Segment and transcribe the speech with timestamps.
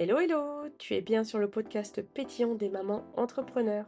[0.00, 3.86] Hello, hello, tu es bien sur le podcast pétillant des mamans entrepreneurs.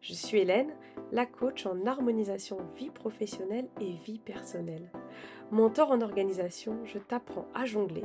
[0.00, 0.72] Je suis Hélène,
[1.12, 4.90] la coach en harmonisation vie professionnelle et vie personnelle.
[5.52, 8.02] Mentor en organisation, je t'apprends à jongler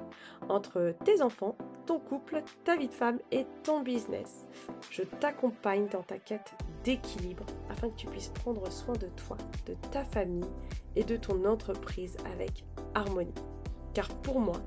[0.49, 1.57] entre tes enfants,
[1.87, 4.45] ton couple, ta vie de femme et ton business.
[4.91, 6.53] Je t'accompagne dans ta quête
[6.83, 10.45] d'équilibre afin que tu puisses prendre soin de toi, de ta famille
[10.95, 13.33] et de ton entreprise avec harmonie.
[13.95, 14.61] Car pour moi,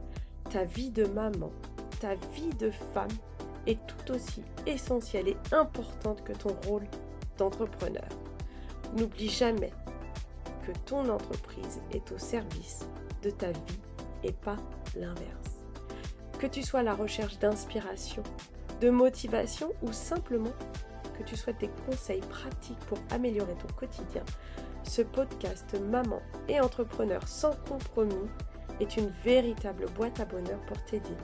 [0.50, 1.52] ta vie de maman
[2.00, 3.08] ta vie de femme
[3.66, 6.86] est tout aussi essentielle et importante que ton rôle
[7.36, 8.08] d'entrepreneur.
[8.96, 9.72] N'oublie jamais
[10.66, 12.88] que ton entreprise est au service
[13.22, 13.80] de ta vie
[14.24, 14.56] et pas
[14.96, 15.60] l'inverse.
[16.38, 18.22] Que tu sois à la recherche d'inspiration,
[18.80, 20.52] de motivation ou simplement
[21.18, 24.22] que tu souhaites des conseils pratiques pour améliorer ton quotidien,
[24.84, 28.28] ce podcast Maman et Entrepreneur sans compromis
[28.80, 31.16] est une véritable boîte à bonheur pour t'aider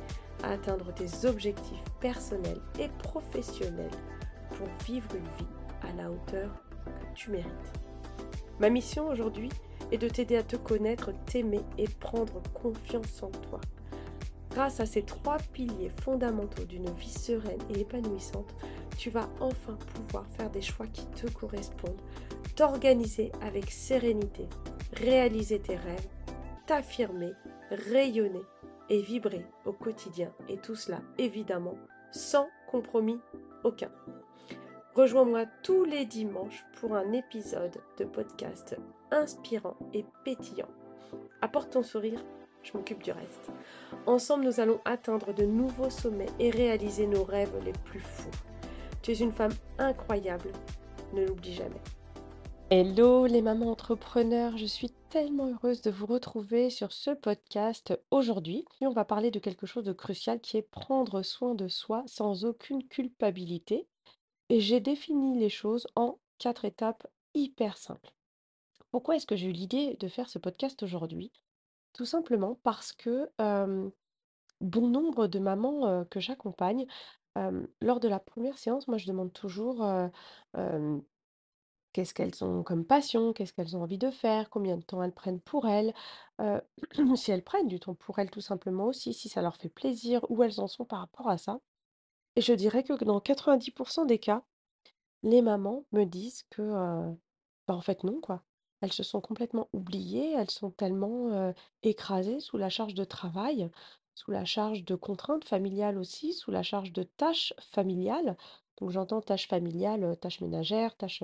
[0.42, 3.90] à atteindre tes objectifs personnels et professionnels
[4.50, 5.52] pour vivre une vie
[5.82, 6.50] à la hauteur
[6.84, 7.72] que tu mérites.
[8.58, 9.50] Ma mission aujourd'hui
[9.92, 13.60] est de t'aider à te connaître, t'aimer et prendre confiance en toi.
[14.50, 18.54] Grâce à ces trois piliers fondamentaux d'une vie sereine et épanouissante,
[18.96, 22.00] tu vas enfin pouvoir faire des choix qui te correspondent,
[22.54, 24.48] t'organiser avec sérénité,
[24.94, 26.08] réaliser tes rêves,
[26.66, 27.32] t'affirmer,
[27.70, 28.42] rayonner
[28.88, 30.32] et vibrer au quotidien.
[30.48, 31.76] Et tout cela, évidemment,
[32.12, 33.18] sans compromis
[33.64, 33.90] aucun.
[34.94, 38.76] Rejoins-moi tous les dimanches pour un épisode de podcast
[39.10, 40.70] inspirant et pétillant.
[41.42, 42.24] Apporte ton sourire,
[42.62, 43.50] je m'occupe du reste.
[44.06, 48.30] Ensemble, nous allons atteindre de nouveaux sommets et réaliser nos rêves les plus fous.
[49.02, 50.50] Tu es une femme incroyable,
[51.12, 51.82] ne l'oublie jamais.
[52.68, 58.64] Hello les mamans entrepreneurs, je suis tellement heureuse de vous retrouver sur ce podcast aujourd'hui.
[58.80, 62.44] On va parler de quelque chose de crucial qui est prendre soin de soi sans
[62.44, 63.86] aucune culpabilité.
[64.48, 68.12] Et j'ai défini les choses en quatre étapes hyper simples.
[68.90, 71.30] Pourquoi est-ce que j'ai eu l'idée de faire ce podcast aujourd'hui?
[71.92, 73.30] Tout simplement parce que
[74.60, 76.86] bon nombre de mamans que j'accompagne,
[77.80, 79.86] lors de la première séance, moi je demande toujours
[81.96, 83.32] Qu'est-ce qu'elles ont comme passion?
[83.32, 84.50] Qu'est-ce qu'elles ont envie de faire?
[84.50, 85.94] Combien de temps elles prennent pour elles?
[87.16, 90.20] Si elles prennent du temps pour elles tout simplement aussi, si ça leur fait plaisir,
[90.28, 91.58] où elles en sont par rapport à ça.
[92.36, 94.42] Et je dirais que dans 90% des cas,
[95.22, 96.62] les mamans me disent que,
[97.66, 98.42] bah, en fait non quoi.
[98.82, 103.70] Elles se sont complètement oubliées, elles sont tellement, écrasées sous la charge de travail,
[104.14, 108.36] sous la charge de contraintes familiales aussi, sous la charge de tâches familiales.
[108.78, 111.22] Donc j'entends tâches familiales, tâches ménagères, tâches,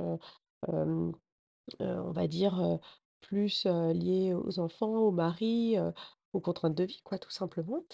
[0.68, 2.78] on va dire,
[3.20, 5.76] plus, liées aux enfants, au mari,
[6.32, 7.84] aux contraintes de vie quoi, tout simplement.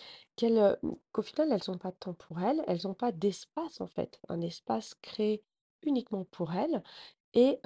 [0.43, 0.77] Heu,
[1.13, 4.21] qu'au final elles ont pas de temps pour elles, elles ont pas d'espace en fait,
[4.29, 5.43] un espace créé
[5.83, 6.83] uniquement pour elles
[7.35, 7.61] et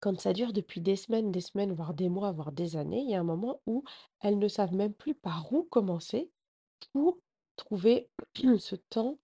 [0.00, 3.10] quand ça dure depuis des semaines, des semaines, voire des mois, voire des années, il
[3.10, 3.84] y a un moment où
[4.20, 6.30] elles ne savent même plus par où commencer
[6.92, 7.18] pour
[7.56, 8.10] trouver
[8.58, 9.18] ce temps,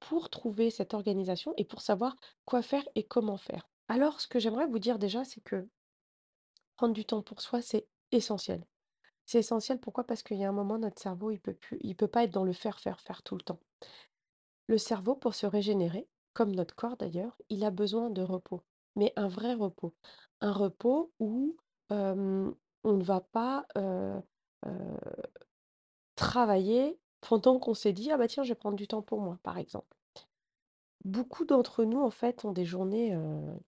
[0.00, 3.68] pour trouver cette organisation et pour savoir quoi faire et comment faire.
[3.88, 5.68] Alors ce que j'aimerais vous dire déjà, c'est que
[6.76, 8.64] prendre du temps pour soi, c'est essentiel.
[9.26, 10.04] C'est essentiel pourquoi?
[10.04, 11.56] Parce qu'il y a un moment, notre cerveau, il peut
[11.96, 13.60] peut pas être dans le faire, faire, faire tout le temps.
[14.68, 18.62] Le cerveau, pour se régénérer, comme notre corps d'ailleurs, il a besoin de repos,
[18.96, 19.94] mais un vrai repos.
[20.40, 21.56] Un repos où
[21.90, 23.66] on ne va pas,
[26.14, 29.38] travailler pendant qu'on s'est dit: «Ah bah tiens, je vais prendre du temps pour moi»,
[29.42, 29.96] par exemple.
[31.04, 33.16] Beaucoup d'entre nous, en fait, ont des journées,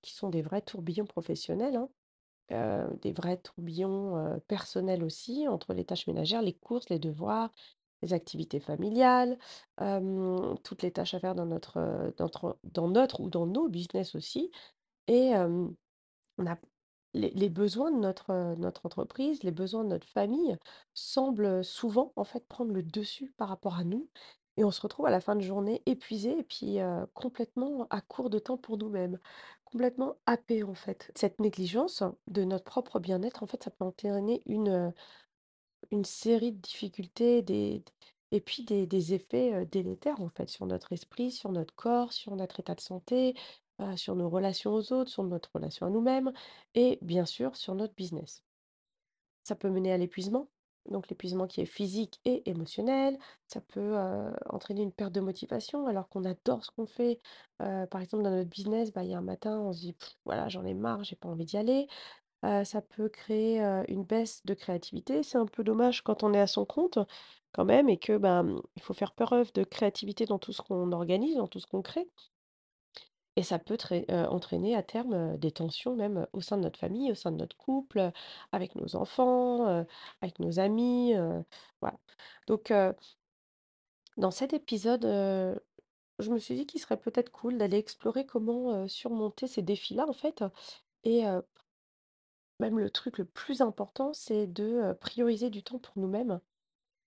[0.03, 6.07] qui sont des vrais tourbillons professionnels, hein, des vrais tourbillons, personnels aussi, entre les tâches
[6.09, 7.53] ménagères, les courses, les devoirs,
[8.03, 9.39] les activités familiales,
[10.65, 12.13] toutes les tâches à faire dans notre,
[12.65, 14.51] dans notre ou dans nos business aussi
[15.09, 15.33] et
[16.39, 16.57] on a
[17.15, 20.57] les besoins de notre, heu, notre entreprise, les besoins de notre famille
[20.95, 24.09] semblent, souvent, en fait, prendre le dessus par rapport à nous
[24.57, 28.01] et on se retrouve à la fin de journée épuisé et puis, heu, complètement à
[28.01, 29.19] court de temps pour nous-mêmes,
[29.65, 31.11] complètement happés, en fait.
[31.17, 34.93] Cette négligence de notre propre bien-être, en fait, ça peut entraîner une,
[35.91, 37.45] une série de difficultés,
[38.33, 42.61] et puis des effets, délétères, en fait, sur notre esprit, sur notre corps, sur notre
[42.61, 43.35] état de santé,
[43.97, 46.33] sur nos relations aux autres, sur notre relation à nous-mêmes
[46.75, 48.43] et bien sûr sur notre business.
[49.43, 50.49] Ça peut mener à l'épuisement,
[50.91, 53.19] donc l'épuisement qui est physique et émotionnel.
[53.47, 53.97] Ça peut,
[54.47, 57.21] entraîner une perte de motivation alors qu'on adore ce qu'on fait.
[57.59, 60.49] Par exemple, dans notre business, bah, il y a un matin, on se dit: «Voilà,
[60.49, 61.89] j'en ai marre, j'ai pas envie d'y aller».
[62.43, 65.23] Ça peut créer, une baisse de créativité.
[65.23, 66.99] C'est un peu dommage quand on est à son compte,
[67.53, 70.93] quand même et que, mmh, il faut faire preuve de créativité dans tout ce qu'on
[70.93, 72.09] organise, dans tout ce qu'on crée
[73.37, 77.11] et ça peut heu, entraîner à terme, des tensions même, au sein de notre famille,
[77.13, 78.11] au sein de notre couple,
[78.53, 79.85] avec nos enfants,
[80.21, 81.15] avec nos amis,
[81.81, 81.99] voilà.
[82.47, 82.73] Donc
[84.17, 85.05] dans cet épisode,
[86.19, 90.13] je me suis dit qu'il serait peut-être cool d'aller explorer comment, surmonter ces défis-là, en
[90.13, 90.45] fait
[91.05, 91.25] et
[92.61, 96.41] même le truc le plus important, c'est de, prioriser du temps pour nous-mêmes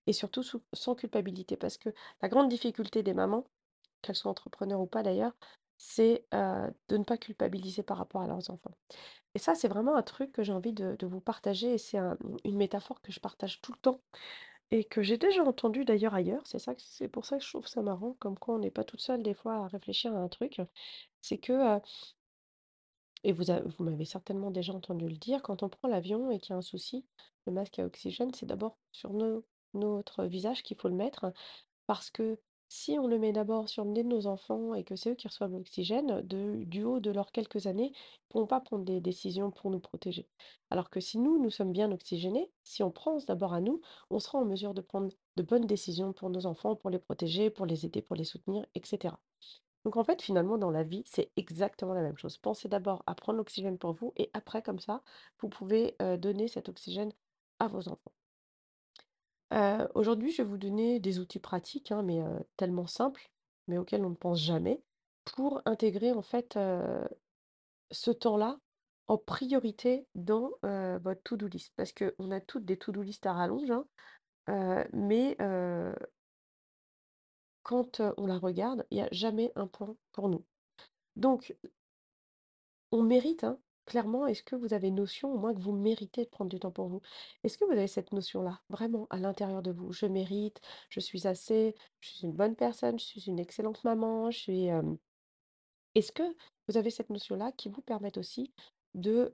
[0.08, 0.44] et surtout
[0.74, 1.58] sans culpabilité.
[1.58, 1.90] Parce que
[2.22, 3.46] la grande difficulté des mamans,
[4.02, 5.34] qu'elles soient entrepreneurs ou pas d'ailleurs,
[5.78, 8.76] c'est, de ne pas culpabiliser par rapport à leurs enfants.
[9.36, 12.18] Et ça, c'est vraiment un truc que j'ai envie de vous partager et c'est un
[12.44, 14.02] une métaphore que je partage tout le temps
[14.72, 16.42] et que j'ai déjà entendue d'ailleurs ailleurs.
[16.46, 18.84] C'est ça c'est pour ça que je trouve ça marrant, comme quoi on n'est pas
[18.84, 20.62] toute seule des fois à réfléchir à un truc.
[21.22, 21.80] C'est que,
[23.24, 26.52] et vous vous m'avez certainement déjà entendu le dire, quand on prend l'avion et qu'il
[26.52, 27.06] y a un souci,
[27.46, 31.34] le masque à oxygène, c'est d'abord sur nos notre visage qu'il faut le mettre
[31.88, 32.40] parce que
[32.74, 35.16] si on le met d'abord sur le nez de nos enfants et que c'est eux
[35.16, 39.00] qui reçoivent l'oxygène, du haut de leurs quelques années, ils ne pourront pas prendre des
[39.00, 40.28] décisions pour nous protéger.
[40.72, 43.80] Alors que si nous, nous sommes bien oxygénés, si on pense d'abord à nous,
[44.10, 47.52] on sera en mesure de prendre de bonnes décisions pour nos enfants, pour les protéger,
[47.52, 49.20] pour les aider, pour les soutenir, et cetera.
[49.86, 52.38] Donc en fait, finalement, dans la vie, c'est exactement la même chose.
[52.40, 55.04] Pensez d'abord à prendre l'oxygène pour vous et après, comme ça,
[55.40, 57.14] vous pouvez, heu, donner cet oxygène
[57.60, 58.14] à vos enfants.
[59.54, 63.30] Heu, aujourd'hui, je vais vous donner des outils pratiques, hein, mais heu, tellement simples,
[63.68, 64.82] mais auxquels on ne pense jamais,
[65.26, 67.08] pour intégrer en fait, heu,
[67.92, 68.60] ce temps-là
[69.08, 71.74] en priorité dans, votre to-do list.
[71.76, 75.38] Parce qu'on a toutes des to-do list à rallonge, hein, mais
[77.64, 80.44] quand, on la regarde, il y a jamais un point pour nous.
[81.16, 81.56] Donc
[82.92, 84.28] on mérite, hein, clairement.
[84.28, 86.88] Est-ce que vous avez notion au moins que vous méritez de prendre du temps pour
[86.88, 87.02] vous?
[87.44, 89.92] Est-ce que vous avez cette notion-là, vraiment à l'intérieur de vous?
[89.94, 94.32] Je mérite, je suis assez, je suis une bonne personne, je suis une excellente maman,
[94.32, 94.70] je suis,
[95.96, 96.24] est-ce que
[96.68, 98.54] vous avez cette notion-là qui vous permette aussi
[98.96, 99.32] de,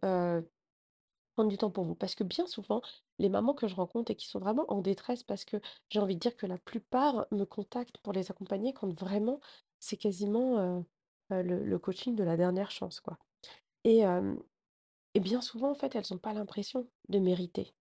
[1.36, 1.96] prendre du temps pour vous?
[1.96, 2.82] Parce que bien souvent,
[3.18, 5.58] les mamans que je rencontre et qui sont vraiment en détresse parce que
[5.90, 9.40] j'ai envie de dire que la plupart me contactent pour les accompagner quand vraiment
[9.80, 10.84] c'est quasiment,
[11.30, 13.18] le coaching de la dernière chance, quoi
[13.84, 14.04] et
[15.20, 17.74] bien souvent, en fait, elles ont pas l'impression de mériter,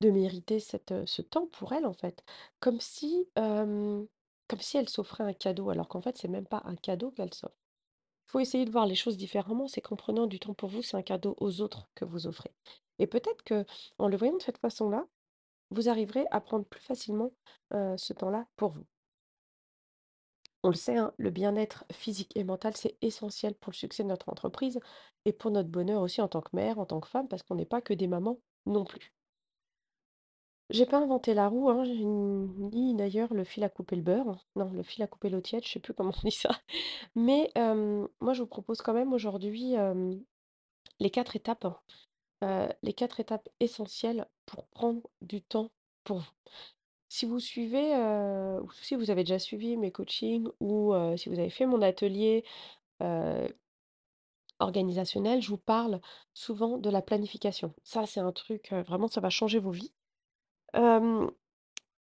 [0.00, 2.24] de mériter cette, ce temps pour elles, en fait.
[2.60, 4.08] Comme si, comme
[4.60, 7.56] si elles s'offraient un cadeau, alors qu'en fait, c'est même pas un cadeau qu'elles s'offrent.
[8.26, 10.82] Il faut essayer de voir les choses différemment, c'est qu'en prenant du temps pour vous,
[10.82, 12.52] c'est un cadeau aux autres que vous offrez.
[12.98, 13.64] Et peut-être que
[13.98, 15.06] en le voyant de cette façon-là,
[15.70, 17.32] vous arriverez à prendre plus facilement,
[17.72, 18.84] ce temps-là pour vous.
[20.64, 24.08] On le sait, hein, le bien-être physique et mental, c'est essentiel pour le succès de
[24.08, 24.80] notre entreprise
[25.26, 27.54] et pour notre bonheur aussi en tant que mère, en tant que femme, parce qu'on
[27.54, 29.12] n'est pas que des mamans non plus.
[30.70, 34.46] J'ai pas inventé la roue, hein, ni d'ailleurs le fil à couper le beurre.
[34.56, 36.50] Non, le fil à couper l'eau tiède, je sais plus comment on dit ça.
[37.14, 37.52] Mais
[38.20, 39.74] moi, je vous propose quand même aujourd'hui,
[40.98, 41.66] les 4 étapes,
[42.42, 45.70] heu, les 4 étapes essentielles pour prendre du temps
[46.04, 46.32] pour vous.
[47.14, 51.28] Si vous suivez, heu, ou si vous avez déjà suivi mes coachings ou heu, si
[51.28, 52.44] vous avez fait mon atelier,
[53.02, 53.48] heu,
[54.58, 56.00] organisationnel, je vous parle
[56.32, 57.72] souvent de la planification.
[57.84, 59.92] Ça, c'est un truc, vraiment, ça va changer vos vies.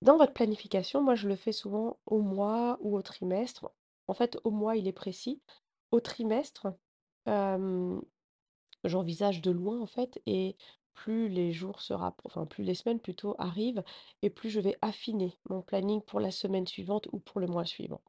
[0.02, 3.72] Dans votre planification, moi, je le fais souvent au mois ou au trimestre.
[4.06, 5.42] En fait, au mois, il est précis.
[5.90, 6.68] Au trimestre,
[8.84, 10.56] j'envisage de loin, en fait et
[10.94, 13.82] plus les jours se enfin, plus les semaines plutôt arrivent
[14.22, 17.64] et plus je vais affiner mon planning pour la semaine suivante ou pour le mois
[17.64, 18.00] suivant,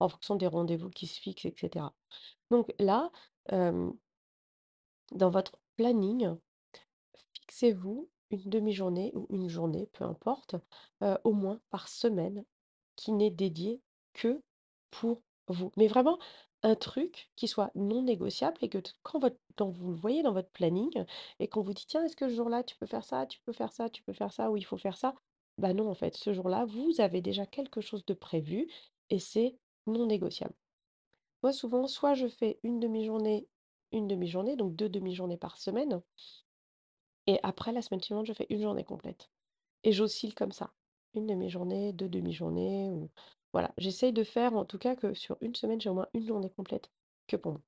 [0.00, 1.94] en fonction des rendez-vous qui se fixent et cetera.
[2.50, 3.10] Donc là,
[3.50, 6.36] dans votre planning
[7.34, 10.56] Fixez-vous une demi-journée ou une journée, peu importe,
[11.24, 12.44] au moins par semaine
[12.96, 13.80] qui n'est dédiée
[14.14, 14.40] que
[14.90, 15.72] pour vous.
[15.76, 16.18] Mais vraiment
[16.62, 19.20] un truc qui soit non négociable et que quand
[19.70, 21.04] vous le voyez dans votre planning
[21.40, 23.52] et qu'on vous dit: «Tiens, est-ce que ce jour-là, tu peux faire ça, tu peux
[23.52, 25.14] faire ça, tu peux faire ça ou il faut faire ça?»
[25.58, 28.68] bah non, en fait, ce jour-là, vous avez déjà quelque chose de prévu
[29.10, 30.54] et c'est non négociable.
[31.42, 33.48] Moi, souvent, soit je fais une demi-journée,
[33.92, 36.02] une demi-journée, donc 2 demi-journées par semaine
[37.26, 39.30] et après la semaine suivante, je fais une journée complète
[39.84, 40.72] et j'oscille comme ça.
[41.14, 43.10] Une demi-journée, 2 demi-journées ou
[43.52, 43.72] voilà.
[43.78, 46.50] J'essaye de faire en tout cas que sur une semaine, j'ai au moins une journée
[46.50, 46.90] complète
[47.26, 47.60] que pour moi.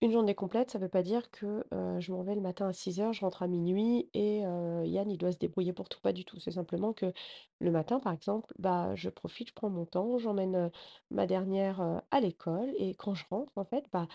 [0.00, 3.00] Une journée complète, ça veut pas dire que, je m'en vais le matin à six
[3.00, 6.24] heures, je rentre à minuit et Yann, il doit se débrouiller pour tout, pas du
[6.24, 6.38] tout.
[6.38, 7.12] C'est simplement que
[7.58, 10.70] le matin, par exemple, bah, je profite, je prends mon temps, j'emmène,
[11.10, 14.06] ma dernière, à l'école et quand je rentre, en fait, bah,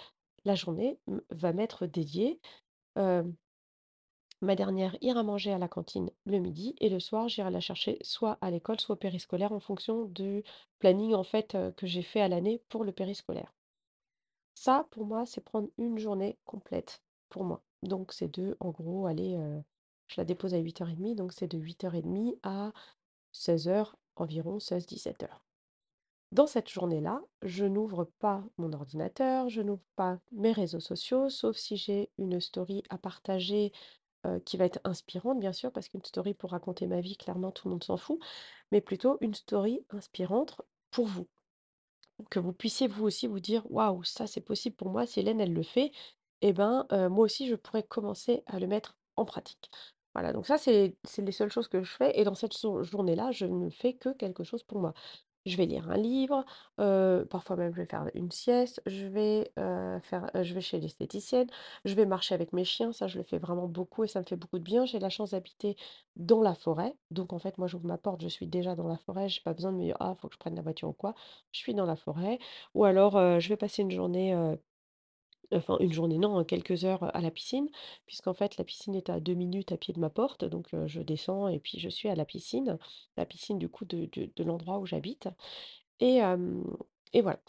[0.45, 0.99] la journée
[1.31, 2.39] va m'être dédiée,
[4.43, 7.97] Ma dernière ira manger à la cantine le midi et le soir, j'irai la chercher
[8.01, 10.43] soit à l'école, soit au périscolaire en fonction du
[10.79, 13.53] planning en fait, que j'ai fait à l'année pour le périscolaire.
[14.53, 17.63] Ça, pour moi, c'est prendre une journée complète pour moi.
[17.83, 19.39] Donc c'est de, en gros, aller,
[20.07, 22.73] je la dépose à 08:30, donc c'est de 08:30 à
[23.31, 25.41] 16:00 environ, 16-17:00.
[26.33, 31.55] Dans cette journée-là, je n'ouvre pas mon ordinateur, je n'ouvre pas mes réseaux sociaux, sauf
[31.55, 33.71] si j'ai une story à partager,
[34.25, 37.51] heu, qui va être inspirante bien sûr, parce qu'une story pour raconter ma vie, clairement
[37.51, 38.19] tout le monde s'en fout,
[38.71, 40.61] mais plutôt une story inspirante
[40.91, 41.27] pour vous.
[42.29, 45.41] Que vous puissiez vous aussi vous dire: «Waouh, ça c'est possible pour moi, si Hélène
[45.41, 45.91] elle le fait
[46.41, 49.69] et ben, heu, moi aussi je pourrais commencer à le mettre en pratique».
[50.13, 53.31] Voilà, donc ça c'est les seules choses que je fais et dans cette jour journée-là,
[53.31, 54.93] je ne fais que quelque chose pour moi.
[55.45, 56.45] Je vais lire un livre,
[56.77, 59.51] parfois même je vais faire une sieste, je vais,
[60.03, 60.29] faire
[60.61, 61.47] chez l'esthéticienne,
[61.85, 64.25] je vais marcher avec mes chiens, ça je le fais vraiment beaucoup et ça me
[64.25, 64.85] fait beaucoup de bien.
[64.85, 65.75] J'ai la chance d'habiter
[66.15, 68.97] dans la forêt, donc en fait moi j'ouvre ma porte, je suis déjà dans la
[68.97, 70.93] forêt, j'ai pas besoin de me dire: «Ah faut que je prenne la voiture ou
[70.93, 71.13] quoi».
[71.51, 72.39] Je suis dans la forêt
[72.73, 74.33] ou alors, je vais passer une journée,
[75.53, 77.69] enfin une journée non, hein, quelques heures à la piscine,
[78.05, 81.01] puisqu'en fait la piscine est à 2 minutes à pied de ma porte, donc je
[81.01, 82.77] descends et puis je suis à la piscine.
[83.17, 85.27] La piscine du coup de l'endroit où j'habite
[85.99, 86.21] et
[87.21, 87.39] voilà.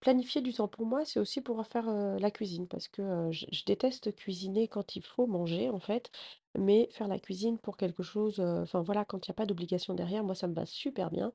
[0.00, 1.86] Planifier du temps pour moi, c'est aussi pouvoir faire,
[2.18, 6.10] la cuisine parce que, je déteste cuisiner quand il faut manger en fait,
[6.58, 9.92] mais faire la cuisine pour quelque chose, enfin voilà, quand il y a pas d'obligation
[9.94, 11.32] derrière, moi ça me va super bien.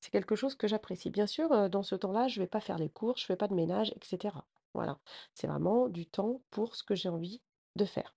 [0.00, 1.10] C'est quelque chose que j'apprécie.
[1.10, 3.54] Bien sûr, dans ce temps-là, je vais pas faire les courses, je fais pas de
[3.54, 4.46] ménage et cetera.
[4.74, 4.98] Voilà.
[5.34, 7.42] C'est vraiment du temps pour ce que j'ai envie
[7.76, 8.14] de faire.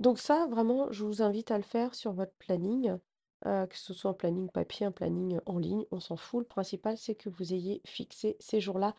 [0.00, 2.96] Donc ça, vraiment, je vous invite à le faire sur votre planning,
[3.44, 6.40] que ce soit un planning papier, un planning en ligne, on s'en fout.
[6.40, 8.94] Le principal, c'est que vous ayez fixé ces jours-là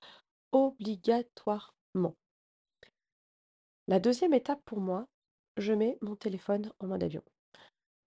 [0.51, 2.15] obligatoirement.
[3.88, 5.08] La deuxième étape pour moi,
[5.58, 7.24] je mets mon téléphone en mode avion.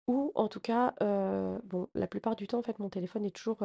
[0.08, 0.94] Ou en tout cas,
[1.64, 3.58] bon, la plupart du temps, en fait, mon téléphone est toujours,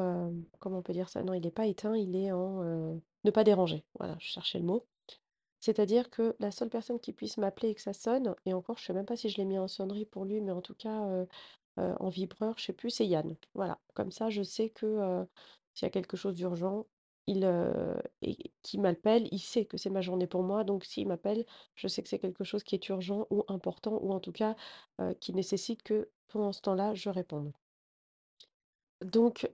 [0.59, 1.23] comment on peut dire ça?
[1.23, 2.63] Non, il est pas éteint, il est en,
[3.25, 3.85] ne pas déranger.
[3.99, 4.87] Voilà, je cherchais le mot.
[5.61, 8.85] C'est-à-dire que la seule personne qui puisse m'appeler et que ça sonne et encore je
[8.87, 11.27] sais même pas si je l'ai mis en sonnerie pour lui, mais en tout cas,
[11.77, 13.37] en vibreur, je sais plus, c'est Yann.
[13.55, 15.27] Voilà, comme ça je sais que,
[15.75, 16.87] s'il y a quelque chose d'urgent,
[17.27, 17.45] il,
[18.23, 21.45] et m'appelle, il sait que c'est ma journée pour moi, donc s'il m'appelle,
[21.75, 24.57] je sais que c'est quelque chose qui est urgent ou important ou en tout cas,
[25.21, 27.53] qui nécessite que pendant ce temps-là, je réponde.
[29.03, 29.47] Donc,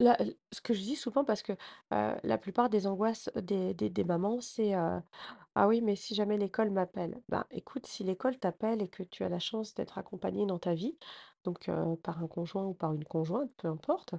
[0.00, 0.16] Là,
[0.50, 1.52] ce que je dis souvent parce que,
[1.90, 7.22] la plupart des angoisses des des mamans, c'est, «Ah oui, mais si jamais l'école m'appelle».
[7.28, 10.74] Ben, écoute, si l'école t'appelle et que tu as la chance d'être accompagnée dans ta
[10.74, 10.98] vie,
[11.44, 11.70] donc
[12.02, 14.14] par un conjoint ou par une conjointe, peu importe,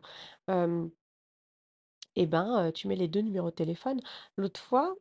[2.16, 4.00] et ben, tu mets les 2 numéros de téléphone.
[4.38, 4.96] L'autre fois,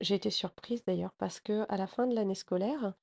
[0.00, 2.94] j'ai été surprise d'ailleurs parce qu'à la fin de l'année scolaire,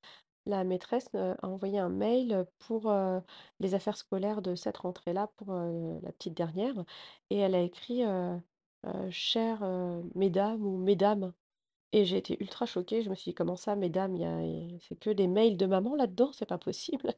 [0.47, 2.93] la maîtresse, a envoyé un mail, pour,
[3.59, 6.75] les affaires scolaires de cette rentrée-là pour, la petite dernière
[7.31, 8.39] et elle a écrit, heu
[8.87, 11.33] heu: «Chères, heu, mesdames» ou «Mesdames»
[11.93, 13.03] et j'ai été ultra choquée.
[13.03, 14.17] Je me suis dit: «Comment ça mesdames?
[14.81, 16.31] C'est que des mails de maman là-dedans?
[16.33, 17.13] C'est pas possible»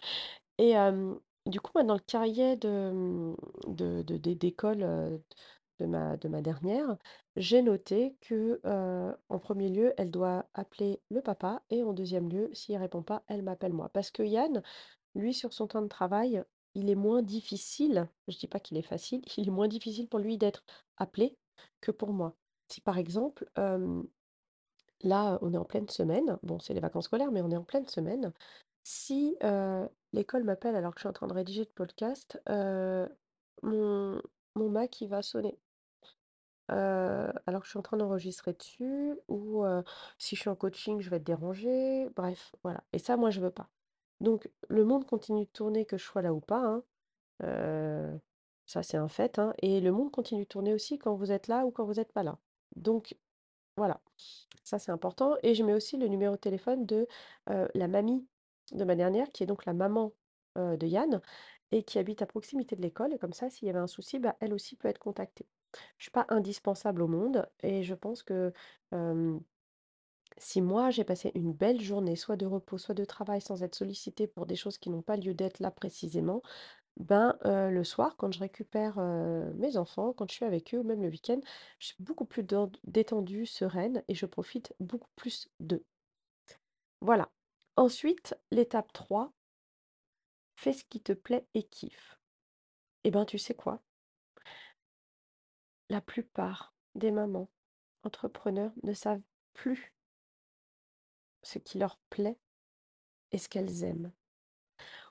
[0.60, 0.76] et
[1.48, 3.36] du coup, dans le cahier de, mmh,
[3.70, 5.22] de de d'é d'école,
[5.80, 6.98] de ma de ma dernière,
[7.36, 12.30] j'ai noté que, heu, en premier lieu, elle doit appeler le papa et en deuxième
[12.30, 13.90] lieu, s'il répond pas, elle m'appelle moi.
[13.90, 14.62] Parce que Yann,
[15.16, 16.44] lui, sur son temps de travail,
[16.76, 20.20] il est moins difficile, je dis pas qu'il est facile, il est moins difficile pour
[20.20, 20.64] lui d'être
[20.98, 21.38] appelé
[21.82, 22.36] que pour moi.
[22.70, 24.08] Si par exemple, hem,
[25.04, 27.64] là, on est en pleine semaine, bon, c'est les vacances scolaires, mais on est en
[27.64, 28.34] pleine semaine.
[28.84, 32.40] Si, heu, l'école m'appelle alors que je suis en train de rédiger le podcast,
[33.62, 34.22] mon
[34.56, 35.58] mon Mac, il va sonner.
[36.70, 39.64] Alors que je suis en train d'enregistrer dessus ou,
[40.18, 43.42] si je suis en coaching, je vais être dérangée, bref, voilà et ça, moi, je
[43.42, 43.70] veux pas.
[44.22, 46.82] Donc le monde continue de tourner que je sois là ou pas,
[47.42, 48.20] hein,
[48.66, 51.48] ça, c'est un fait, hein et le monde continue de tourner aussi quand vous êtes
[51.48, 52.40] là ou quand vous êtes pas là.
[52.76, 53.16] Donc
[53.78, 54.02] voilà,
[54.64, 57.08] ça, c'est important et je mets aussi le numéro de téléphone de,
[57.48, 58.26] la mamie
[58.72, 60.14] de ma dernière, qui est donc la maman,
[60.56, 61.22] de Yann
[61.74, 64.20] et qui habite à proximité de l'école et comme ça, s'il y avait un souci,
[64.20, 65.48] bah, elle aussi peut être contactée.
[65.98, 68.54] Je suis pas indispensable au monde et je pense que,
[70.38, 73.76] si moi j'ai passé une belle journée, soit de repos, soit de travail, sans être
[73.76, 76.44] sollicitée pour des choses qui n'ont pas lieu d'être là précisément,
[76.98, 79.00] ben, le soir quand je récupère,
[79.56, 81.40] mes enfants, quand je suis avec eux ou même le week-end,
[81.80, 82.46] je suis beaucoup plus
[82.84, 85.84] détendue, sereine et je profite beaucoup plus d'eux.
[87.02, 87.32] Voilà.
[87.76, 89.34] Ensuite, l'étape 3,
[90.56, 92.20] fais ce qui te plaît et kiffe.
[93.04, 93.82] Et ben, tu sais quoi?
[95.90, 97.50] La plupart des mamans
[98.04, 99.22] entrepreneurs ne savent
[99.54, 99.94] plus
[101.42, 102.38] ce qui leur plaît
[103.32, 104.12] et ce qu'elles aiment.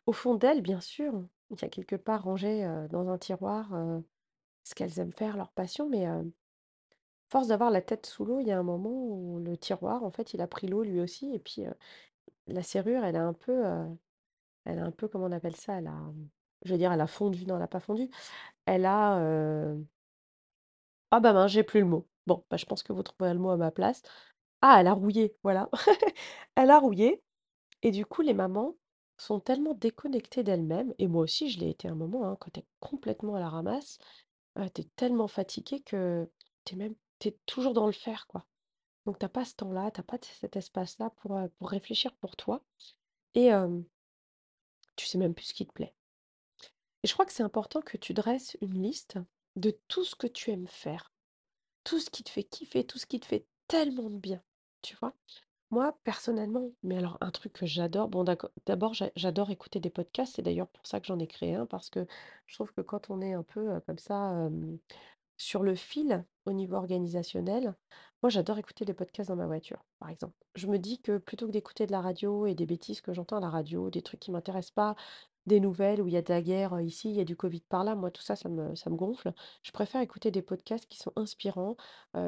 [0.07, 1.13] Au fond d'elles, bien sûr,
[1.51, 3.71] il y a quelque part rangé, dans un tiroir,
[4.65, 6.07] ce qu'elles aiment faire, leur passion, mais,
[7.29, 10.11] force d'avoir la tête sous l'eau, il y a un moment où le tiroir, en
[10.11, 11.65] fait, il a pris l'eau lui aussi et puis,
[12.47, 13.65] la serrure, elle a un peu,
[14.65, 15.79] elle a un peu, comment on appelle ça?
[15.79, 16.13] Elle a,
[16.65, 17.47] je vais dire, elle a fondu.
[17.47, 18.09] Non, elle a pas fondu.
[18.67, 19.87] Elle a, heu
[21.11, 22.09] ah bah j'ai plus le mot.
[22.27, 24.03] Bon, bah, je pense que vous trouverez le mot à ma place.
[24.63, 25.71] Ah, elle a rouillé, voilà.
[26.57, 27.23] Elle a rouillé
[27.83, 28.77] et du coup, les mamans
[29.19, 32.61] sont tellement déconnectées d'elles-mêmes et moi aussi je l'ai été un moment, hein, quand tu
[32.61, 33.99] es complètement à la ramasse,
[34.59, 36.29] heu, tu es tellement fatigué que
[36.67, 38.47] tu es même tu toujours dans le faire, quoi.
[39.07, 42.15] Donc tu as pas ce temps-là, tu as pas cet espace-là pour, heu, pour réfléchir
[42.17, 42.63] pour toi
[43.35, 43.85] et hem,
[44.97, 45.95] tu sais même plus ce qui te plaît.
[47.03, 49.19] Et je crois que c'est important que tu dresses une liste
[49.57, 51.13] de tout ce que tu aimes faire,
[51.85, 54.43] tout ce qui te fait kiffer, tout ce qui te fait tellement de bien,
[54.83, 55.15] tu vois?
[55.71, 58.25] Moi, personnellement, mais alors un truc que j'adore, bon
[58.67, 61.67] d'abord j'a j'adore écouter des podcasts, c'est d'ailleurs pour ça que j'en ai créé un
[61.67, 62.07] parce que
[62.47, 64.49] je trouve que quand on est un peu, heu, comme ça,
[65.37, 67.75] sur le fil au niveau organisationnel,
[68.23, 70.37] moi j'adore écouter des podcasts dans ma voiture, par exemple.
[70.55, 73.39] Je me dis que plutôt que d'écouter de la radio et des bêtises que j'entends
[73.39, 74.95] à la radio, des trucs qui m'intéressent pas,
[75.47, 77.63] des nouvelles où il y a de la guerre, ici, il y a du covid
[77.63, 79.33] par là, moi tout ça, ça me gonfle.
[79.65, 81.77] Je préfère écouter des podcasts qui sont inspirants,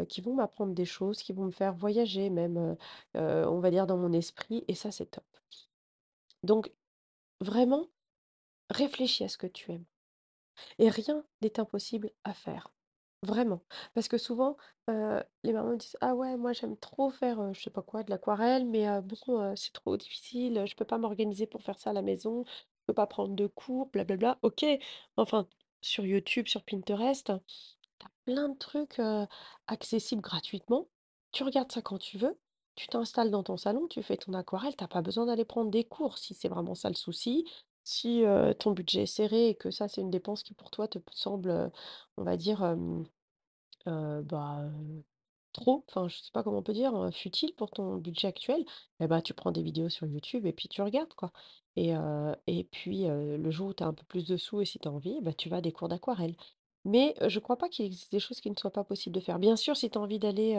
[0.09, 2.77] qui vont m'apprendre des choses, qui vont me faire voyager même,
[3.15, 5.25] on va dire dans mon esprit et ça, c'est top.
[6.43, 6.73] Donc
[7.41, 7.87] vraiment,
[8.69, 9.85] réfléchis à ce que tu aimes
[10.79, 12.74] et rien n'est impossible à faire.
[13.25, 13.63] Vraiment.
[13.95, 14.57] Parce que souvent,
[14.91, 18.03] heu, les mamans disent: «Ah ouais, moi j'aime trop faire, heu, je sais pas quoi,
[18.03, 21.91] de l'aquarelle, mais bon, c'est trop difficile, heu, je peux pas m'organiser pour faire ça
[21.91, 22.53] à la maison, je
[22.87, 24.39] peux pas prendre de cours, blablabla».
[24.43, 24.65] OK,
[25.17, 25.47] enfin,
[25.81, 27.33] sur YouTube, sur Pinterest,
[27.99, 29.01] tu as plein de trucs,
[29.69, 30.89] accessibles gratuitement.
[31.33, 32.39] Tu regardes ça quand tu veux,
[32.77, 35.71] tu t'installes dans ton salon, tu fais ton aquarelle, tu as pas besoin d'aller prendre
[35.71, 37.45] des cours si c'est vraiment ça le souci.
[37.87, 38.25] Si,
[38.59, 41.71] ton budget est serré et que ça, c'est une dépense qui pour toi te semble,
[42.17, 42.77] on va dire,
[43.87, 45.05] Heu, bah, heu,
[45.53, 48.65] trop, enfin, je sais pas comment on peut dire, heu, futile pour ton budget actuel,
[49.01, 51.33] et bah, tu prends des vidéos sur YouTube et puis tu regardes, quoi.
[51.77, 54.65] Et heu et puis, le jour où tu as un peu plus de sous et
[54.67, 56.35] si tu as envie, bah, tu vas à des cours d'aquarelle.
[56.87, 59.21] Mais, heu, je crois pas qu'il existe des choses qui ne soient pas possibles de
[59.21, 59.39] faire.
[59.39, 60.55] Bien sûr, si tu as envie d'aller,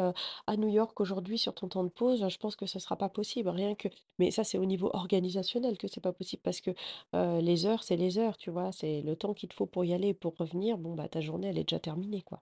[0.47, 3.09] à New York aujourd'hui sur ton temps de pause, je pense que ce sera pas
[3.09, 3.87] possible, rien que
[4.19, 6.71] mais ça, c'est au niveau organisationnel que c'est pas possible parce que,
[7.13, 8.71] les heures, c'est les heures, tu vois?
[8.71, 11.21] C'est le temps qu'il te faut pour y aller et pour revenir, bon, bah, ta
[11.21, 12.41] journée, elle est déjà terminée, quoi.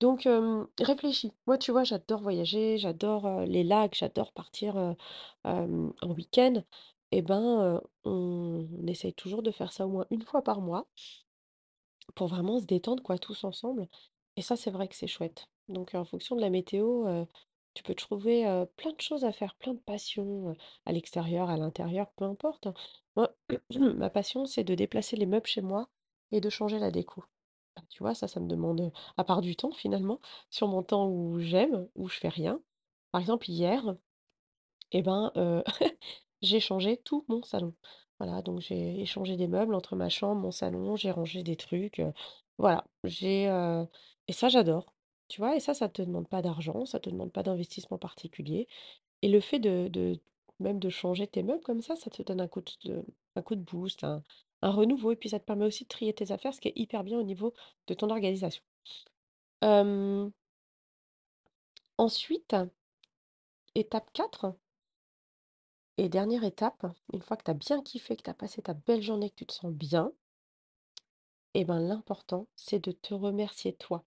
[0.00, 0.28] Donc,
[0.80, 1.32] réfléchis.
[1.46, 4.76] Moi, tu vois, j'adore voyager, j'adore, les lacs, j'adore partir,
[5.44, 6.62] en week-end
[7.10, 10.86] et ben, heu, on essaye toujours de faire ça au moins une fois par mois
[12.14, 13.88] pour vraiment se détendre, quoi, tous ensemble
[14.36, 15.48] et ça, c'est vrai que c'est chouette.
[15.68, 17.06] Donc, en fonction de la météo,
[17.74, 18.44] tu peux trouver,
[18.76, 20.54] plein de choses à faire, plein de passions,
[20.86, 22.74] à l'extérieur, à l'intérieur, peu importe, hein.
[23.16, 23.34] Moi,
[23.96, 25.88] ma passion, c'est de déplacer les meubles chez moi
[26.30, 27.24] et de changer la déco.
[27.78, 31.08] Bah, tu vois, ça, ça me demande, à part du temps finalement, sur mon temps
[31.08, 32.60] où j'aime, où je fais rien.
[33.12, 33.96] Par exemple, hier,
[34.92, 35.62] et ben, heu,
[36.42, 37.74] j'ai changé tout mon salon.
[38.18, 42.00] Voilà, donc j'ai échangé des meubles entre ma chambre, mon salon, j'ai rangé des trucs,
[42.00, 42.12] heu,
[42.58, 42.84] voilà.
[43.04, 43.86] J'ai, heu
[44.28, 44.94] et ça, j'adore.
[45.28, 45.56] Tu vois?
[45.56, 48.66] Et ça, ça te demande pas d'argent, ça te demande pas d'investissement particulier
[49.22, 50.20] et le fait de de
[50.60, 53.04] même de changer tes meubles comme ça, ça te donne un coup de
[53.36, 54.22] un coup de boost, un
[54.62, 56.76] un renouveau et puis ça te permet aussi de trier tes affaires, ce qui est
[56.76, 57.54] hyper bien au niveau
[57.86, 58.62] de ton organisation.
[61.98, 62.56] Ensuite,
[63.74, 64.54] étape 4
[65.96, 68.74] et dernière étape, une fois que tu as bien kiffé, que tu as passé ta
[68.74, 70.12] belle journée, que tu te sens bien,
[71.54, 74.04] et ben, l'important, c'est de te remercier toi.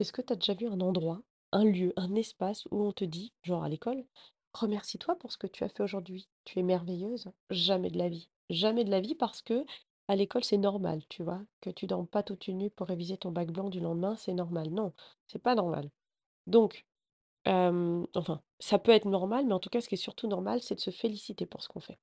[0.00, 3.04] Est-ce que tu as déjà vu un endroit, un lieu, un espace où on te
[3.04, 4.04] dit, genre à l'école:
[4.52, 7.30] «Remercie-toi pour ce que tu as fait aujourd'hui, tu es merveilleuse»?
[7.48, 8.28] Jamais de la vie.
[8.50, 9.64] Jamais de la vie parce que
[10.10, 11.40] à l'école, c'est normal, tu vois?
[11.60, 14.34] Que tu dormes pas toute une nuit pour réviser ton bac blanc du lendemain, c'est
[14.34, 14.68] normal.
[14.70, 14.92] Non,
[15.28, 15.88] c'est pas normal.
[16.48, 16.84] Donc
[17.46, 20.74] enfin, ça peut être normal, mais en tout cas, ce qui est surtout normal, c'est
[20.74, 21.98] de se féliciter pour ce qu'on fait.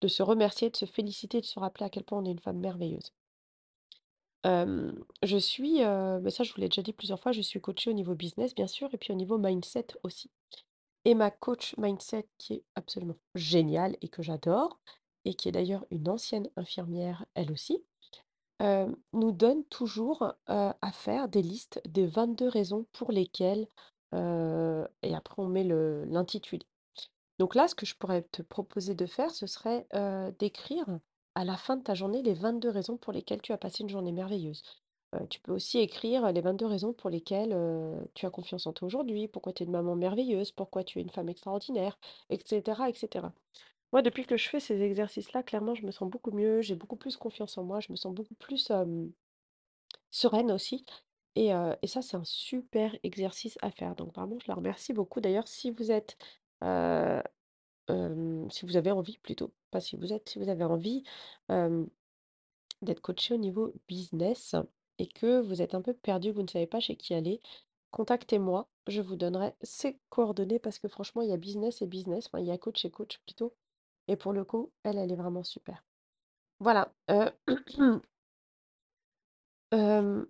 [0.00, 2.38] De se remercier, de se féliciter, de se rappeler à quel point on est une
[2.38, 3.12] femme merveilleuse.
[4.44, 7.92] Je suis, mais ça, je vous l'ai déjà dit plusieurs fois, je suis coachée au
[7.92, 10.30] niveau business, bien sûr, et puis au niveau mindset aussi.
[11.04, 14.80] Et ma coach mindset, qui est absolument géniale et que j'adore,
[15.24, 17.84] et qui est d'ailleurs une ancienne infirmière, elle aussi,
[18.60, 23.68] hem, nous donne toujours, heu, à faire des listes des 22 raisons pour lesquelles,
[24.14, 26.66] heu et après on met l'intitulé.
[27.38, 29.86] Donc là, ce que je pourrais te proposer de faire, ce serait,
[30.38, 30.86] d'écrire
[31.34, 33.88] à la fin de ta journée les 22 raisons pour lesquelles tu as passé une
[33.90, 34.62] journée merveilleuse.
[35.30, 37.56] Tu peux aussi écrire les 22 raisons pour lesquelles,
[38.14, 41.02] tu as confiance en toi aujourd'hui, pourquoi tu es une maman merveilleuse, pourquoi tu es
[41.02, 41.98] une femme extraordinaire
[42.30, 43.32] et cetera et cetera.
[43.92, 46.96] Moi, depuis que je fais ces exercices-là, clairement, je me sens beaucoup mieux, j'ai beaucoup
[46.96, 48.72] plus confiance en moi, je me sens beaucoup plus,
[50.10, 50.84] sereine aussi
[51.34, 51.50] et
[51.82, 55.20] et ça, c'est un super exercice à faire donc vraiment, je la remercie beaucoup.
[55.20, 56.16] D'ailleurs, si vous êtes,
[58.50, 61.04] si vous avez envie plutôt, pas si vous êtes, si vous avez envie,
[62.82, 64.54] d'être coachée au niveau business
[64.98, 67.40] et que vous êtes un peu perdu, vous ne savez pas chez qui aller,
[67.90, 72.26] contactez-moi, je vous donnerai ses coordonnées parce que franchement, il y a business et business,
[72.26, 73.54] enfin, il y a coach et coach plutôt
[74.08, 75.84] et pour le coup, elle, elle est vraiment super.
[76.60, 77.30] Voilà, heu,
[79.72, 80.26] hem,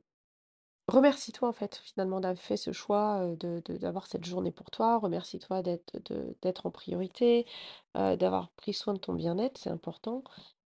[0.88, 4.98] remercie-toi, en fait, finalement, d'avoir fait ce choix, de d'avoir cette journée pour toi.
[4.98, 7.46] Remercie-toi d'être en priorité,
[7.94, 10.24] d'avoir pris soin de ton bien-être, c'est important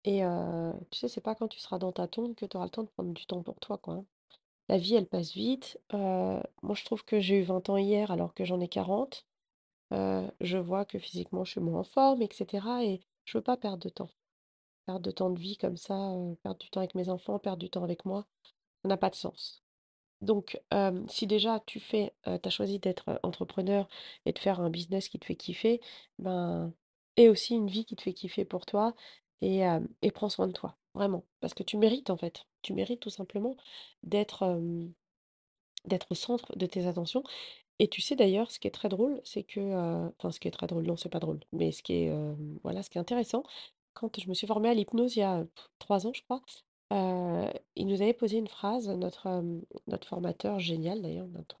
[0.05, 0.21] et
[0.91, 2.83] tu sais, c'est pas quand tu seras dans ta tombe que tu auras le temps
[2.83, 4.05] de prendre du temps pour toi, quoi, hein.
[4.69, 8.33] La vie, elle passe vite, moi, je trouve que j'ai eu 20 ans hier alors
[8.33, 9.25] que j'en ai 40.
[9.91, 13.43] Heu, je vois que physiquement, je suis moins en forme et cetera et je veux
[13.43, 14.09] pas perdre de temps.
[14.85, 17.59] Perdre de temps de vie comme ça, heu, perdre du temps avec mes enfants, perdre
[17.59, 18.25] du temps avec moi,
[18.83, 19.63] ça n'a pas de sens.
[20.21, 23.87] Donc, hem, si déjà tu fais, heu, tu as choisi d'être, entrepreneur
[24.25, 25.81] et de faire un business qui te fait kiffer,
[26.19, 26.73] ben
[27.17, 28.93] et aussi une vie qui te fait kiffer pour toi
[29.41, 31.23] et prends soin de toi, vraiment.
[31.41, 32.45] Parce que tu mérites, en fait.
[32.63, 33.55] Tu mérites tout simplement
[34.03, 34.59] d'être,
[35.85, 37.23] d'être au centre de tes attentions
[37.81, 40.47] et tu sais d'ailleurs, ce qui est très drôle, c'est que, heu enfin ce qui
[40.47, 42.13] est très drôle, non, c'est pas drôle, mais ce qui est,
[42.63, 43.43] voilà, ce qui est intéressant,
[43.93, 45.45] quand je me suis formée à l'hypnose il y a
[45.79, 46.41] 3 ans, je crois,
[47.75, 49.27] il nous avait posé une phrase, notre,
[50.05, 51.57] formateur génial d'ailleurs, notre,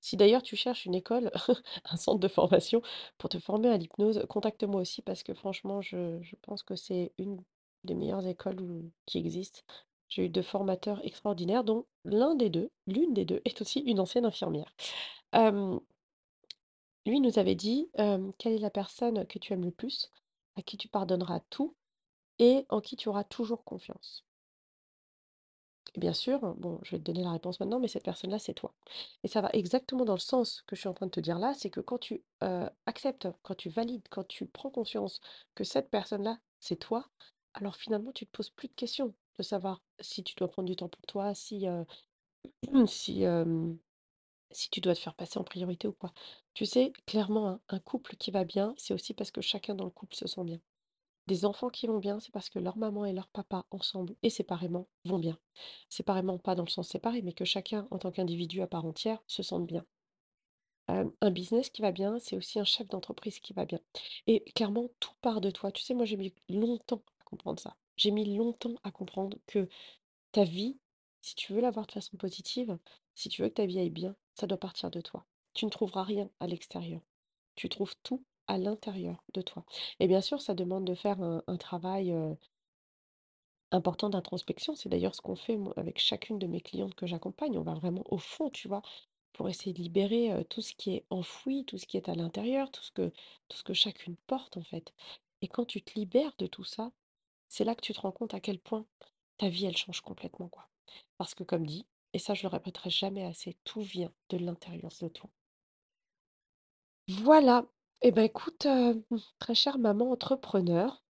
[0.00, 1.30] si d'ailleurs tu cherches une école,
[1.86, 2.82] un centre de formation
[3.18, 7.42] pour te former à l'hypnose, contacte-moi aussi parce que franchement, je pense que c'est une
[7.84, 9.60] des meilleures écoles qui existent.
[10.08, 14.00] J'ai eu 2 formateurs extraordinaires dont l'un des 2, l'une des 2 est aussi une
[14.00, 14.74] ancienne infirmière.
[17.06, 17.90] Lui nous avait dit,
[18.38, 20.10] «Quelle est la personne que tu aimes le plus,
[20.56, 21.74] à qui tu pardonneras tout
[22.38, 24.24] et en qui tu auras toujours confiance?»
[25.94, 28.52] Et bien sûr, bon, je vais te donner la réponse maintenant, mais cette personne-là, c'est
[28.52, 28.74] toi.
[29.24, 31.38] Et ça va exactement dans le sens que je suis en train de te dire
[31.38, 32.22] là, c'est que quand tu,
[32.86, 35.20] acceptes, quand tu valides, quand tu prends conscience
[35.54, 37.08] que cette personne-là, c'est toi,
[37.54, 40.76] alors finalement, tu te poses plus de questions de savoir si tu dois prendre du
[40.76, 41.66] temps pour toi, si,
[42.86, 43.24] si,
[44.50, 46.12] si tu dois te faire passer en priorité ou quoi.
[46.54, 49.84] Tu sais, clairement, un un couple qui va bien, c'est aussi parce que chacun dans
[49.84, 50.60] le couple se sent bien.
[51.28, 54.30] Des enfants qui vont bien, c'est parce que leur maman et leur papa, ensemble et
[54.30, 55.38] séparément, vont bien.
[55.90, 59.22] Séparément, pas dans le sens séparé, mais que chacun, en tant qu'individu à part entière,
[59.28, 59.86] se sente bien.
[61.22, 63.80] Un business qui va bien, c'est aussi un chef d'entreprise qui va bien.
[64.26, 65.72] Et clairement, tout part de toi.
[65.72, 67.76] Tu sais, moi, j'ai mis longtemps à comprendre ça.
[67.98, 69.68] J'ai mis longtemps à comprendre que
[70.32, 70.78] ta vie,
[71.20, 72.78] si tu veux l'avoir de façon positive,
[73.14, 75.26] si tu veux que ta vie aille bien, ça doit partir de toi.
[75.52, 77.00] Tu ne trouveras rien à l'extérieur.
[77.56, 79.64] Tu trouves tout à l'intérieur de toi.
[79.98, 82.14] Et bien sûr, ça demande de faire un travail,
[83.72, 84.76] important d'introspection.
[84.76, 87.58] C'est d'ailleurs ce qu'on fait, avec chacune de mes clientes que j'accompagne.
[87.58, 88.82] On va vraiment au fond, tu vois?
[89.32, 92.70] Pour essayer de libérer, tout ce qui est enfoui, tout ce qui est à l'intérieur,
[92.70, 94.94] tout tout ce que chacune porte, en fait.
[95.42, 96.92] Et quand tu te libères de tout ça,
[97.48, 98.86] c'est là que tu te rends compte à quel point
[99.38, 100.68] ta vie, elle change complètement, quoi.
[101.18, 104.90] Parce que comme dit, et ça je le répéterai jamais assez, tout vient de l'intérieur
[105.00, 105.30] de toi.
[107.08, 107.66] Voilà.
[108.02, 109.04] Et bah, écoute, heu,
[109.40, 111.02] très chère maman entrepreneur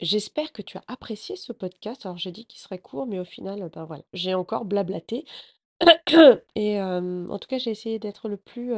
[0.00, 2.06] j'espère que tu as apprécié ce podcast.
[2.06, 5.24] Alors j'ai dit qu'il serait court, mais au final, ben, voilà, j'ai encore blablaté
[6.56, 8.72] et en tout cas, j'ai essayé d'être le plus,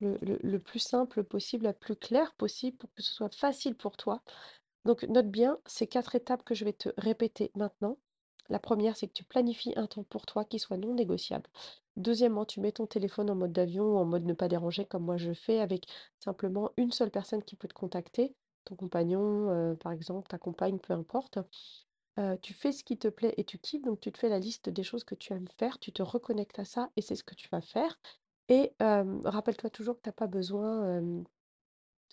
[0.00, 3.96] le le plus simple possible, la plus claire possible pour que ce soit facile pour
[3.96, 4.22] toi.
[4.86, 7.98] Donc note bien ces 4 étapes que je vais te répéter maintenant.
[8.48, 11.50] La première, c'est que tu planifies un temps pour toi qui soit non négociable.
[11.96, 15.04] Deuxièmement, tu mets ton téléphone en mode avion ou en mode ne pas déranger comme
[15.04, 15.86] moi je fais avec
[16.20, 20.78] simplement une seule personne qui peut te contacter, ton compagnon, heu, par exemple, ta compagne,
[20.78, 21.38] peu importe.
[22.18, 24.38] Heu, tu fais ce qui te plaît et tu kiffes, donc tu te fais la
[24.38, 27.24] liste des choses que tu aimes faire, tu te reconnectes à ça et c'est ce
[27.24, 27.98] que tu vas faire
[28.48, 31.00] et hem, rappelle-toi toujours que tu as pas besoin,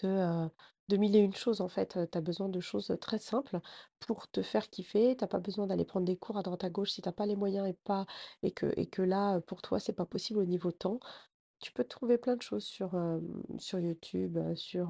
[0.02, 0.50] de,
[0.90, 3.60] de 1000 et une choses en fait, heu, tu as besoin de choses, très simples
[4.00, 5.16] pour te faire kiffer.
[5.18, 7.12] Tu as pas besoin d'aller prendre des cours à droite à gauche si tu as
[7.14, 8.06] pas les moyens et pas
[8.44, 11.00] et que là, pour toi, c'est pas possible au niveau temps.
[11.62, 12.92] Tu peux trouver plein de choses sur,
[13.80, 14.90] YouTube, sur,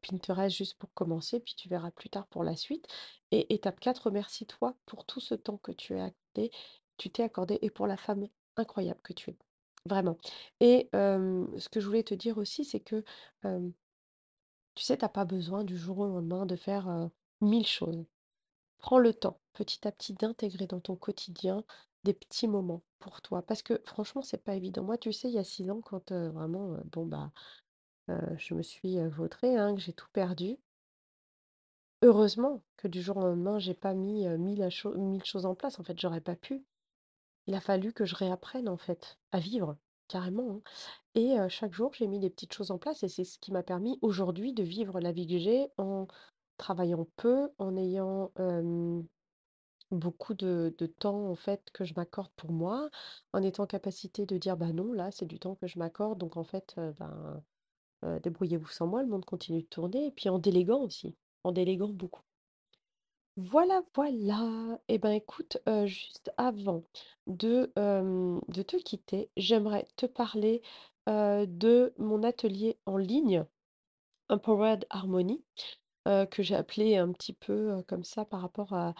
[0.00, 2.86] Pinterest juste pour commencer, puis tu verras plus tard pour la suite.
[3.30, 6.50] Et étape 4, remercie-toi pour tout ce temps que tu as accordé
[6.96, 9.36] tu t'es accordé et pour la femme incroyable que tu es,
[9.86, 10.16] vraiment.
[10.60, 13.04] Et ce que je voulais te dire aussi, c'est que,
[14.74, 17.10] tu sais, tu as pas besoin du jour au lendemain de faire,
[17.40, 18.04] 1000 choses.
[18.78, 19.40] Prends le temps.
[19.54, 21.64] petit à petit d'intégrer dans ton quotidien
[22.04, 23.42] des petits moments pour toi.
[23.42, 24.84] Parce que franchement, c'est pas évident.
[24.84, 27.32] Moi, tu sais, il y a 6 ans, quand, vraiment, bon, bah,
[28.38, 30.56] je me suis, heu, vautrée, hein, que j'ai tout perdu.
[32.02, 35.56] Heureusement que du jour au lendemain, j'ai pas mis, heu, 1000 cho 1000 choses en
[35.56, 35.80] place.
[35.80, 36.64] En fait, j'aurais pas pu.
[37.46, 39.76] Il a fallu que je réapprenne, en fait, à vivre,
[40.08, 40.62] carrément, hein.
[41.16, 43.62] Et chaque jour, j'ai mis des petites choses en place et c'est ce qui m'a
[43.64, 46.06] permis aujourd'hui de vivre la vie que j'ai en
[46.58, 48.32] travaillant peu, en ayant,
[49.92, 52.90] beaucoup de temps, en fait, que je m'accorde pour moi,
[53.34, 56.18] en étant en capacité de dire: «Bah non, là, c'est du temps que je m'accorde
[56.20, 57.42] donc en fait, ben,
[58.22, 61.88] débrouillez-vous sans moi, le monde continue de tourner» et puis en déléguant aussi, en déléguant
[61.90, 62.22] beaucoup.
[63.36, 64.78] Voilà, voilà.
[64.88, 66.84] Et ben, écoute, heu, juste avant
[67.26, 67.72] de,
[68.62, 70.62] te quitter, j'aimerais te parler,
[71.06, 73.44] de mon atelier en ligne,
[74.30, 75.44] Empowered Harmony,
[76.06, 78.94] que j'ai appelé un petit peu, comme ça par rapport à,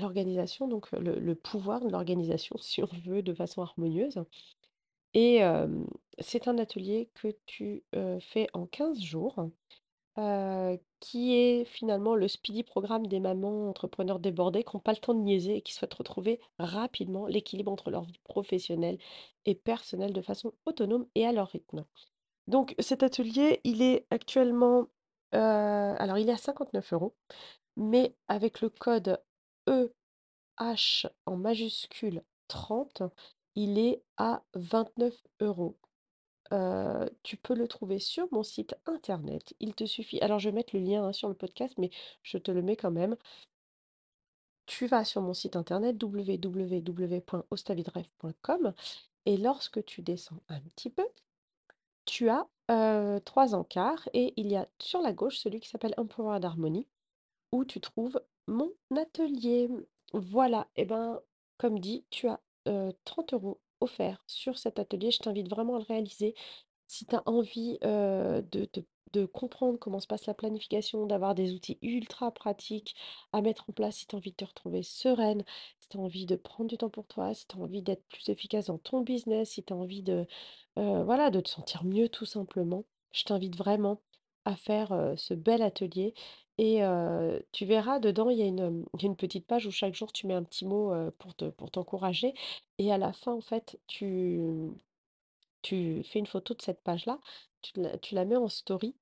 [0.00, 4.24] l'organisation, donc le pouvoir de l'organisation, si on veut, de façon harmonieuse.
[5.14, 5.40] Et
[6.18, 7.84] c'est un atelier que tu,
[8.20, 9.50] fais en 15 jours.
[10.14, 15.14] Qui est finalement le speedy programme des mamans entrepreneurs débordées qui ont pas le temps
[15.14, 18.98] de niaiser et qui souhaitent retrouver rapidement l'équilibre entre leur vie professionnelle
[19.46, 21.84] et personnelle de façon autonome et à leur rythme.
[22.46, 24.86] Donc cet atelier, il est actuellement,
[25.32, 27.14] alors il est à 59 euros,
[27.76, 29.18] mais avec le code
[29.66, 33.02] EH en majuscule 30,
[33.54, 35.14] il est à 29
[36.52, 37.08] euros.
[37.22, 39.54] Tu peux le trouver sur mon site internet.
[39.60, 41.90] Il te suffit alors je vais mettre le lien, hein, sur le podcast, mais
[42.22, 43.16] je te le mets quand même.
[44.66, 48.74] Tu vas sur mon site internet www.ostavidrêve.com
[49.26, 51.06] et lorsque tu descends un petit peu,
[52.04, 52.48] tu as,
[53.24, 56.86] 3 encarts et il y a sur la gauche celui qui s'appelle Empowered Harmony
[57.52, 59.68] où tu trouves mon atelier.
[60.14, 61.20] Voilà et ben,
[61.58, 65.10] comme dit, tu as, heu, 30 € offerts sur cet atelier.
[65.10, 66.34] Je t'invite vraiment à le réaliser.
[66.86, 67.78] Si tu as envie,
[69.12, 72.94] de comprendre comment se passe la planification, d'avoir des outils ultra pratiques
[73.32, 75.44] à mettre en place, si tu as envie de te retrouver sereine,
[75.80, 78.04] si tu as envie de prendre du temps pour toi, si tu as envie d'être
[78.08, 80.26] plus efficace dans ton business, si tu as envie de,
[80.76, 84.00] voilà, de te sentir mieux tout simplement, je t'invite vraiment
[84.44, 86.14] à faire, ce bel atelier
[86.58, 86.82] et
[87.52, 90.42] tu verras dedans, il y a une, petite page où chaque jour tu mets un
[90.44, 92.34] petit mot, pour te pour t'encourager
[92.78, 94.40] et à la fin, en fait, tu
[95.62, 97.18] tu fais une photo de cette page-là,
[97.62, 98.94] tu tu la mets en story,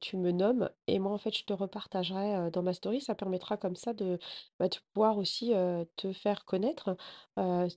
[0.00, 3.00] tu me nommes et moi, en fait, je te repartagerai, dans ma story.
[3.00, 4.18] Ça permettra comme ça de,
[4.58, 5.52] bah, pouvoir aussi,
[5.96, 6.96] te faire connaître.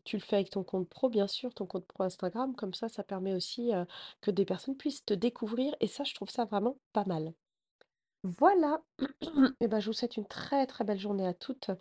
[0.03, 2.55] Tu le fais avec ton compte pro, bien sûr, ton compte pro Instagram.
[2.55, 3.71] Comme ça, ça permet aussi,
[4.21, 7.33] que des personnes puissent te découvrir et ça, je trouve ça vraiment pas mal.
[8.23, 8.81] Voilà
[9.59, 11.71] et ben, je vous souhaite une très, très belle journée à toutes,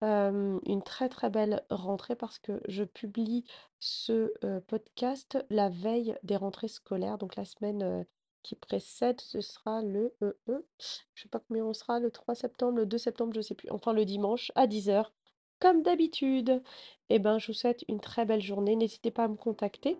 [0.00, 3.44] une très, très belle rentrée parce que je publie
[3.80, 8.06] ce, podcast la veille des rentrées scolaires, donc la semaine,
[8.42, 10.66] qui précède, ce sera le, heu heu,
[11.14, 13.70] je sais pas combien on sera, le 3 septembre, le 2 septembre, je sais plus,
[13.70, 15.12] enfin le dimanche à 10:00
[15.60, 16.62] comme d'habitude.
[17.10, 18.76] Et ben, je vous souhaite une très belle journée.
[18.76, 19.98] N'hésitez pas à me contacter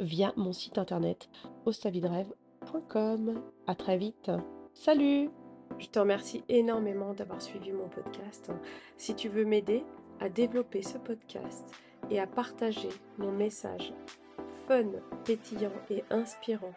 [0.00, 1.28] via mon site internet
[1.64, 3.42] ostavidrêve.com.
[3.66, 4.30] À très vite.
[4.72, 5.30] Salut!
[5.78, 8.50] Je te remercie énormément d'avoir suivi mon podcast.
[8.96, 9.84] Si tu veux m'aider
[10.20, 11.70] à développer ce podcast
[12.10, 13.92] et à partager mon message
[14.66, 14.90] fun,
[15.24, 16.74] pétillant et inspirant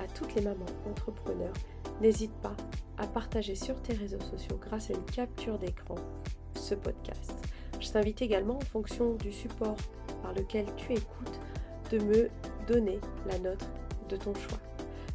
[0.00, 1.52] à toutes les mamans entrepreneurs,
[2.00, 2.56] n'hésite pas
[2.98, 5.94] à partager sur tes réseaux sociaux grâce à une capture d'écran
[6.54, 7.34] ce podcast.
[7.80, 9.76] Je t'invite également en fonction du support
[10.22, 11.40] par lequel tu écoutes
[11.90, 12.30] de me
[12.66, 13.68] donner la note
[14.08, 14.58] de ton choix.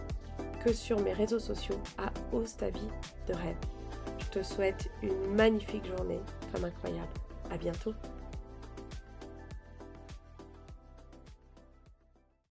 [0.64, 2.88] que sur mes réseaux sociaux à Ostavi
[3.26, 3.34] de.
[4.32, 6.20] Je te souhaite une magnifique journée,
[6.52, 7.08] femme incroyable.
[7.50, 7.92] À bientôt.